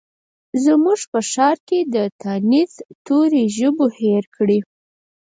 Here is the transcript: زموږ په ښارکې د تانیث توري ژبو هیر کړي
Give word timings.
زموږ 0.63 0.99
په 1.11 1.19
ښارکې 1.31 1.79
د 1.95 1.95
تانیث 2.21 2.71
توري 3.05 3.43
ژبو 3.57 3.85
هیر 3.99 4.23
کړي 4.35 4.59